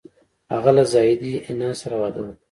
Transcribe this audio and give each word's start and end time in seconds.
هغه 0.53 0.71
له 0.77 0.83
زاهدې 0.93 1.33
حنا 1.45 1.69
سره 1.81 1.95
واده 2.01 2.19
وکړ 2.23 2.35